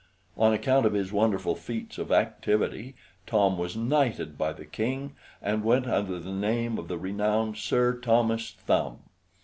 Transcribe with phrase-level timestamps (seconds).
[0.35, 2.95] On account of his wonderful feats of activity,
[3.27, 7.99] Tom was knighted by the King, and went under the name of the renowned Sir
[7.99, 9.01] Thomas Thumb.